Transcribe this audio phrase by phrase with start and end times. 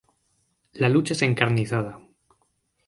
[0.73, 1.99] La lucha es encarnizada.